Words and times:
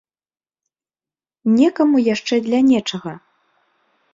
Некаму 1.57 1.97
яшчэ 2.13 2.35
для 2.47 2.59
нечага. 2.71 3.13